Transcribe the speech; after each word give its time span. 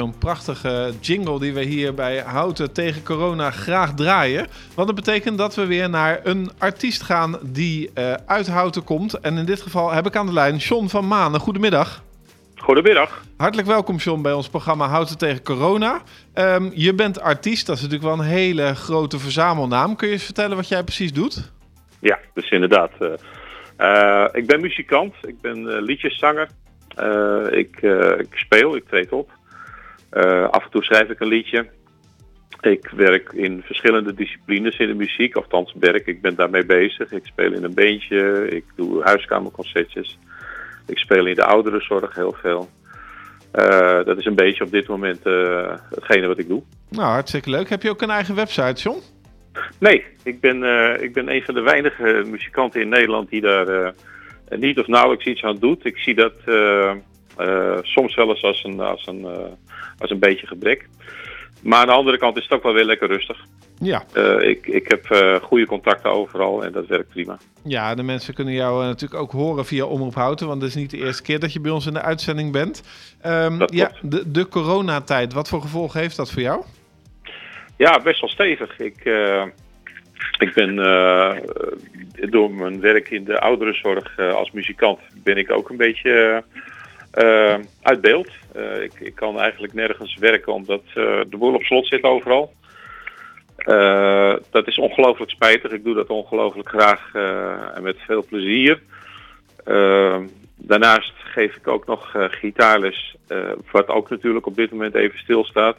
Zo'n 0.00 0.18
prachtige 0.18 0.92
jingle 1.00 1.38
die 1.40 1.52
we 1.52 1.62
hier 1.62 1.94
bij 1.94 2.18
Houten 2.18 2.72
tegen 2.72 3.02
corona 3.02 3.50
graag 3.50 3.94
draaien. 3.94 4.46
Want 4.74 4.86
dat 4.86 4.96
betekent 4.96 5.38
dat 5.38 5.54
we 5.54 5.66
weer 5.66 5.90
naar 5.90 6.20
een 6.22 6.50
artiest 6.58 7.02
gaan 7.02 7.38
die 7.42 7.90
uh, 7.94 8.12
uit 8.26 8.46
Houten 8.46 8.84
komt. 8.84 9.20
En 9.20 9.36
in 9.36 9.44
dit 9.44 9.62
geval 9.62 9.92
heb 9.92 10.06
ik 10.06 10.16
aan 10.16 10.26
de 10.26 10.32
lijn 10.32 10.56
John 10.56 10.86
van 10.86 11.06
Manen. 11.06 11.40
Goedemiddag. 11.40 12.02
Goedemiddag. 12.56 13.22
Hartelijk 13.36 13.68
welkom 13.68 13.96
John 13.96 14.22
bij 14.22 14.32
ons 14.32 14.48
programma 14.48 14.86
Houten 14.86 15.18
tegen 15.18 15.42
corona. 15.42 16.02
Um, 16.34 16.70
je 16.74 16.94
bent 16.94 17.20
artiest, 17.20 17.66
dat 17.66 17.76
is 17.76 17.82
natuurlijk 17.82 18.10
wel 18.10 18.18
een 18.24 18.30
hele 18.30 18.74
grote 18.74 19.18
verzamelnaam. 19.18 19.96
Kun 19.96 20.06
je 20.06 20.12
eens 20.12 20.24
vertellen 20.24 20.56
wat 20.56 20.68
jij 20.68 20.82
precies 20.82 21.12
doet? 21.12 21.52
Ja, 22.00 22.18
dus 22.34 22.50
inderdaad. 22.50 22.90
Uh, 23.00 23.08
uh, 23.78 24.28
ik 24.32 24.46
ben 24.46 24.60
muzikant, 24.60 25.14
ik 25.22 25.40
ben 25.40 25.82
liedjeszanger. 25.82 26.48
ik, 27.50 27.82
ik 28.18 28.34
speel, 28.34 28.76
ik 28.76 28.88
treed 28.88 29.12
op. 29.12 29.30
Uh, 30.12 30.48
af 30.48 30.64
en 30.64 30.70
toe 30.70 30.84
schrijf 30.84 31.08
ik 31.08 31.20
een 31.20 31.28
liedje. 31.28 31.66
Ik 32.60 32.90
werk 32.96 33.32
in 33.32 33.62
verschillende 33.64 34.14
disciplines 34.14 34.76
in 34.76 34.86
de 34.86 34.94
muziek, 34.94 35.34
althans 35.34 35.74
werk, 35.78 36.06
ik 36.06 36.20
ben 36.20 36.34
daarmee 36.34 36.66
bezig. 36.66 37.12
Ik 37.12 37.26
speel 37.26 37.52
in 37.52 37.64
een 37.64 37.74
beentje, 37.74 38.48
ik 38.50 38.64
doe 38.76 39.02
huiskamerconcertjes. 39.02 40.18
Ik 40.86 40.98
speel 40.98 41.26
in 41.26 41.34
de 41.34 41.44
ouderenzorg 41.44 42.14
heel 42.14 42.36
veel. 42.40 42.68
Uh, 43.54 44.04
dat 44.04 44.18
is 44.18 44.24
een 44.24 44.34
beetje 44.34 44.64
op 44.64 44.70
dit 44.70 44.88
moment 44.88 45.26
uh, 45.26 45.72
hetgene 45.94 46.26
wat 46.26 46.38
ik 46.38 46.48
doe. 46.48 46.62
Nou, 46.88 47.08
hartstikke 47.08 47.50
leuk. 47.50 47.68
Heb 47.68 47.82
je 47.82 47.90
ook 47.90 48.02
een 48.02 48.10
eigen 48.10 48.34
website, 48.34 48.82
John? 48.82 48.98
Nee, 49.78 50.04
ik 50.22 50.40
ben, 50.40 50.62
ik 51.02 51.12
ben 51.12 51.28
een 51.28 51.42
van 51.42 51.54
de 51.54 51.60
weinige 51.60 52.24
muzikanten 52.26 52.80
in 52.80 52.88
Nederland 52.88 53.30
die 53.30 53.40
daar 53.40 53.94
niet 54.48 54.78
of 54.78 54.86
nauwelijks 54.86 55.26
iets 55.26 55.42
aan 55.42 55.58
doet. 55.58 55.84
Ik 55.84 55.98
zie 55.98 56.14
dat 56.14 56.32
soms 57.82 58.14
wel 58.14 58.28
eens 58.28 58.42
als 58.42 58.64
een, 58.64 58.80
als 58.80 59.06
een 59.06 59.26
was 59.98 60.10
een 60.10 60.18
beetje 60.18 60.46
gebrek. 60.46 60.88
Maar 61.62 61.80
aan 61.80 61.86
de 61.86 61.92
andere 61.92 62.18
kant 62.18 62.36
is 62.36 62.42
het 62.42 62.52
ook 62.52 62.62
wel 62.62 62.72
weer 62.72 62.84
lekker 62.84 63.08
rustig. 63.08 63.44
Ja. 63.78 64.04
Uh, 64.14 64.48
ik, 64.48 64.66
ik 64.66 64.88
heb 64.88 65.10
uh, 65.10 65.34
goede 65.34 65.66
contacten 65.66 66.10
overal 66.10 66.64
en 66.64 66.72
dat 66.72 66.86
werkt 66.86 67.08
prima. 67.08 67.38
Ja, 67.64 67.94
de 67.94 68.02
mensen 68.02 68.34
kunnen 68.34 68.54
jou 68.54 68.80
uh, 68.80 68.86
natuurlijk 68.86 69.20
ook 69.20 69.32
horen 69.32 69.66
via 69.66 69.84
Omroep 69.84 70.14
Houten, 70.14 70.46
want 70.46 70.62
het 70.62 70.70
is 70.70 70.76
niet 70.76 70.90
de 70.90 70.96
eerste 70.96 71.22
keer 71.22 71.38
dat 71.38 71.52
je 71.52 71.60
bij 71.60 71.70
ons 71.70 71.86
in 71.86 71.92
de 71.92 72.02
uitzending 72.02 72.52
bent. 72.52 72.82
Um, 73.26 73.58
ja, 73.66 73.90
de, 74.02 74.30
de 74.30 74.48
coronatijd, 74.48 75.32
wat 75.32 75.48
voor 75.48 75.60
gevolgen 75.60 76.00
heeft 76.00 76.16
dat 76.16 76.32
voor 76.32 76.42
jou? 76.42 76.64
Ja, 77.76 78.00
best 78.02 78.20
wel 78.20 78.30
stevig. 78.30 78.78
Ik, 78.78 79.04
ik 80.38 80.54
ben 80.54 80.76
door 82.30 82.50
mijn 82.54 82.80
werk 82.80 83.10
in 83.10 83.24
de 83.24 83.40
ouderenzorg 83.40 84.18
als 84.18 84.50
muzikant 84.50 84.98
ben 85.22 85.36
ik 85.36 85.50
ook 85.50 85.70
een 85.70 85.76
beetje 85.76 86.44
uh, 87.16 87.54
uit 87.82 88.00
beeld. 88.00 88.28
Uh, 88.56 88.82
ik, 88.82 88.92
ik, 89.00 89.14
kan 89.14 89.40
eigenlijk 89.40 89.72
nergens 89.72 90.16
werken 90.16 90.52
omdat 90.52 90.82
uh, 90.86 90.94
de 91.28 91.36
boel 91.38 91.54
op 91.54 91.62
slot 91.62 91.86
zit 91.86 92.02
overal. 92.02 92.52
dat 94.50 94.66
is 94.66 94.78
ongelooflijk 94.78 95.30
spijtig. 95.30 95.70
Ik 95.70 95.84
doe 95.84 95.94
dat 95.94 96.08
ongelooflijk 96.08 96.68
graag 96.68 97.10
en 97.74 97.82
met 97.82 97.96
veel 97.98 98.24
plezier. 98.24 98.80
daarnaast 100.56 101.12
geef 101.16 101.56
ik 101.56 101.68
ook 101.68 101.86
nog 101.86 102.14
gitaarles, 102.14 103.16
wat 103.70 103.88
ook 103.88 104.10
natuurlijk 104.10 104.46
op 104.46 104.56
dit 104.56 104.70
moment 104.70 104.94
even 104.94 105.18
stilstaat. 105.18 105.76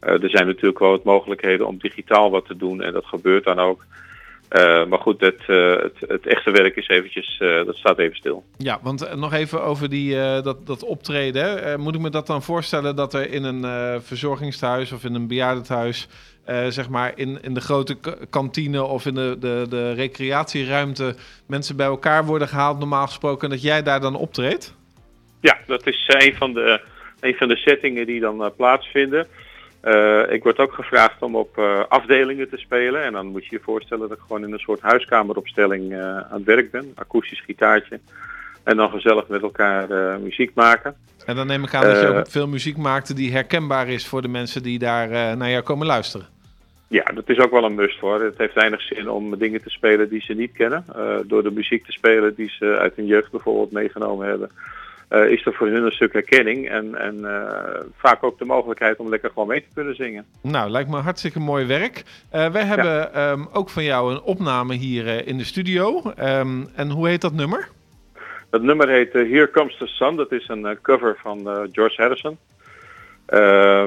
er 0.00 0.30
zijn 0.30 0.46
natuurlijk 0.46 0.78
wel 0.78 0.90
wat 0.90 1.04
mogelijkheden 1.04 1.66
om 1.66 1.78
digitaal 1.78 2.30
wat 2.30 2.46
te 2.46 2.56
doen 2.56 2.82
en 2.82 2.92
dat 2.92 3.06
gebeurt 3.06 3.44
dan 3.44 3.58
ook. 3.58 3.84
Uh, 4.50 4.86
maar 4.86 4.98
goed, 4.98 5.20
het, 5.20 5.40
uh, 5.46 5.76
het, 5.76 5.96
het, 5.98 6.26
echte 6.26 6.50
werk 6.50 6.76
is 6.76 6.88
eventjes, 6.88 7.38
uh, 7.42 7.64
dat 7.64 7.76
staat 7.76 7.98
even 7.98 8.16
stil. 8.16 8.44
Ja, 8.58 8.78
want 8.82 9.16
nog 9.16 9.32
even 9.32 9.62
over 9.62 9.88
die, 9.90 10.14
dat, 10.42 10.66
dat 10.66 10.84
optreden. 10.84 11.80
moet 11.80 11.94
ik 11.94 12.00
me 12.00 12.10
dat 12.10 12.26
dan 12.26 12.42
voorstellen 12.42 12.96
dat 12.96 13.14
er 13.14 13.30
in 13.30 13.44
een 13.44 14.02
verzorgingstehuis 14.02 14.92
of 14.92 15.04
in 15.04 15.14
een 15.14 15.26
bejaardentehuis, 15.26 16.08
zeg 16.68 16.88
maar 16.88 17.12
in, 17.16 17.38
in 17.42 17.54
de 17.54 17.60
grote 17.60 17.96
kantine 18.30 18.82
of 18.82 19.06
in 19.06 19.14
de, 19.14 19.36
de, 19.40 19.66
de 19.68 19.92
recreatieruimte, 19.92 21.14
mensen 21.46 21.76
bij 21.76 21.86
elkaar 21.86 22.24
worden 22.24 22.48
gehaald, 22.48 22.78
normaal 22.78 23.06
gesproken, 23.06 23.50
dat 23.50 23.62
jij 23.62 23.82
daar 23.82 24.00
dan 24.00 24.16
optreedt? 24.16 24.74
Ja, 25.40 25.58
dat 25.66 25.86
is 25.86 26.04
een 26.08 26.34
van 26.34 26.52
de, 26.52 26.80
een 27.20 27.34
van 27.34 27.48
de 27.48 27.56
settingen 27.56 28.06
die 28.06 28.20
dan 28.20 28.52
plaatsvinden. 28.56 29.26
Uh, 29.84 30.32
ik 30.32 30.42
word 30.42 30.58
ook 30.58 30.72
gevraagd 30.72 31.22
om 31.22 31.36
op 31.36 31.58
uh, 31.58 31.80
afdelingen 31.88 32.48
te 32.48 32.56
spelen. 32.56 33.04
En 33.04 33.12
dan 33.12 33.26
moet 33.26 33.46
je 33.46 33.56
je 33.56 33.62
voorstellen 33.64 34.08
dat 34.08 34.16
ik 34.18 34.22
gewoon 34.26 34.44
in 34.44 34.52
een 34.52 34.58
soort 34.58 34.80
huiskameropstelling 34.80 35.92
uh, 35.92 35.98
aan 36.00 36.26
het 36.30 36.44
werk 36.44 36.70
ben. 36.70 36.92
Akoestisch 36.94 37.40
gitaartje. 37.40 38.00
En 38.62 38.76
dan 38.76 38.90
gezellig 38.90 39.28
met 39.28 39.42
elkaar 39.42 39.88
muziek 40.20 40.54
maken. 40.54 40.94
En 41.26 41.36
dan 41.36 41.46
neem 41.46 41.64
ik 41.64 41.74
aan 41.74 41.84
dat 41.84 42.00
je 42.00 42.06
ook 42.06 42.30
veel 42.30 42.48
muziek 42.48 42.76
maakte 42.76 43.14
die 43.14 43.32
herkenbaar 43.32 43.88
is 43.88 44.06
voor 44.06 44.22
de 44.22 44.28
mensen 44.28 44.62
die 44.62 44.78
daar 44.78 45.36
naar 45.36 45.50
jou 45.50 45.62
komen 45.62 45.86
luisteren. 45.86 46.26
Ja, 46.88 47.04
dat 47.14 47.28
is 47.28 47.38
ook 47.38 47.50
wel 47.50 47.64
een 47.64 47.74
must 47.74 47.98
hoor. 47.98 48.22
Het 48.22 48.38
heeft 48.38 48.54
weinig 48.54 48.82
zin 48.82 49.08
om 49.08 49.38
dingen 49.38 49.62
te 49.62 49.70
spelen 49.70 50.08
die 50.08 50.20
ze 50.20 50.32
niet 50.32 50.52
kennen. 50.52 50.84
door 51.26 51.42
de 51.42 51.50
muziek 51.50 51.84
te 51.84 51.92
spelen 51.92 52.34
die 52.34 52.50
ze 52.58 52.76
uit 52.78 52.96
hun 52.96 53.06
jeugd 53.06 53.30
bijvoorbeeld 53.30 53.72
meegenomen 53.72 54.28
hebben 54.28 54.50
uh, 55.10 55.30
is 55.30 55.46
er 55.46 55.54
voor 55.54 55.66
hun 55.66 55.84
een 55.84 55.92
stuk 55.92 56.12
herkenning 56.12 56.68
en, 56.68 56.94
en 56.94 57.18
uh, 57.18 57.40
vaak 57.96 58.22
ook 58.22 58.38
de 58.38 58.44
mogelijkheid 58.44 58.98
om 58.98 59.08
lekker 59.08 59.30
gewoon 59.30 59.48
mee 59.48 59.60
te 59.60 59.74
kunnen 59.74 59.94
zingen. 59.94 60.24
Nou, 60.42 60.70
lijkt 60.70 60.90
me 60.90 60.96
hartstikke 60.96 61.40
mooi 61.40 61.66
werk. 61.66 62.02
Uh, 62.34 62.50
wij 62.50 62.64
hebben 62.64 63.10
ja. 63.12 63.30
um, 63.30 63.48
ook 63.52 63.70
van 63.70 63.84
jou 63.84 64.12
een 64.12 64.22
opname 64.22 64.74
hier 64.74 65.26
in 65.26 65.38
de 65.38 65.44
studio. 65.44 66.02
Um, 66.20 66.68
en 66.74 66.90
hoe 66.90 67.08
heet 67.08 67.20
dat 67.20 67.32
nummer? 67.32 67.68
Dat 68.50 68.62
nummer 68.62 68.88
heet 68.88 69.12
Here 69.12 69.50
Comes 69.50 69.76
the 69.78 69.86
Sun. 69.86 70.16
Dat 70.16 70.32
is 70.32 70.48
een 70.48 70.78
cover 70.82 71.16
van 71.22 71.68
George 71.72 72.02
Harrison. 72.02 72.38
Uh, 73.28 73.86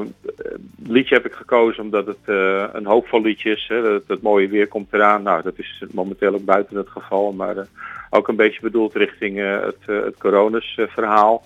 liedje 0.83 1.15
heb 1.15 1.25
ik 1.25 1.33
gekozen 1.33 1.83
omdat 1.83 2.05
het 2.05 2.17
uh, 2.25 2.63
een 2.73 2.85
hoopvol 2.85 3.21
liedje 3.21 3.51
is. 3.51 3.65
Hè, 3.67 3.81
dat 3.81 4.03
het 4.07 4.21
mooie 4.21 4.47
weer 4.47 4.67
komt 4.67 4.93
eraan. 4.93 5.23
Nou, 5.23 5.41
dat 5.43 5.53
is 5.57 5.83
momenteel 5.91 6.33
ook 6.33 6.45
buiten 6.45 6.77
het 6.77 6.89
geval. 6.89 7.31
Maar 7.31 7.55
uh, 7.55 7.63
ook 8.09 8.27
een 8.27 8.35
beetje 8.35 8.61
bedoeld 8.61 8.93
richting 8.93 9.37
het, 9.37 9.77
het 9.85 10.17
coronasverhaal. 10.17 11.45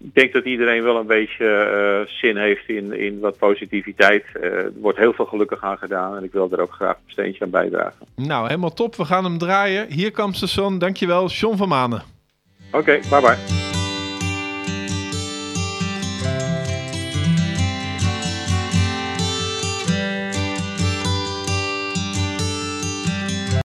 ik 0.00 0.14
denk 0.14 0.32
dat 0.32 0.44
iedereen 0.44 0.82
wel 0.82 0.96
een 0.96 1.06
beetje 1.06 2.04
zin 2.08 2.36
heeft 2.36 2.68
in, 2.68 2.92
in 2.92 3.20
wat 3.20 3.38
positiviteit. 3.38 4.24
er 4.40 4.72
wordt 4.76 4.98
heel 4.98 5.12
veel 5.12 5.26
gelukkig 5.26 5.62
aan 5.62 5.78
gedaan. 5.78 6.16
En 6.16 6.24
ik 6.24 6.32
wil 6.32 6.48
er 6.52 6.60
ook 6.60 6.72
graag 6.72 6.94
een 6.94 7.12
steentje 7.12 7.44
aan 7.44 7.50
bijdragen. 7.50 8.06
Nou, 8.14 8.46
helemaal 8.46 8.74
top. 8.74 8.96
We 8.96 9.04
gaan 9.04 9.24
hem 9.24 9.38
draaien. 9.38 9.92
Hier 9.92 10.12
komt 10.12 10.40
de 10.40 10.46
zon. 10.46 10.78
Dankjewel, 10.78 11.28
John 11.28 11.56
van 11.56 11.68
Manen. 11.68 12.02
Oké, 12.70 12.78
okay, 12.78 13.00
bye 13.10 13.20
bye. 13.20 13.55